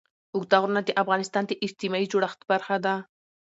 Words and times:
اوږده 0.35 0.57
غرونه 0.61 0.81
د 0.83 0.89
افغانستان 1.01 1.43
د 1.47 1.51
اجتماعي 1.65 2.05
جوړښت 2.11 2.39
برخه 2.51 2.77
ده. 2.85 2.93